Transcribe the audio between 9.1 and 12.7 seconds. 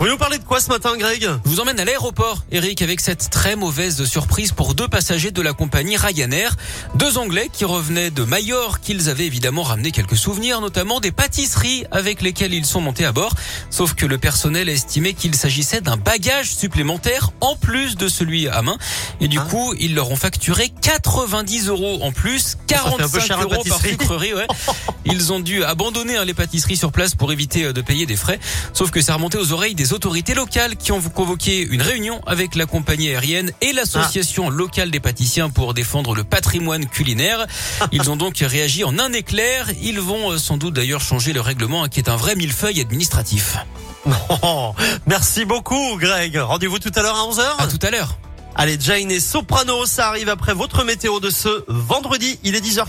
avaient évidemment ramené quelques souvenirs, notamment des pâtisseries avec lesquelles ils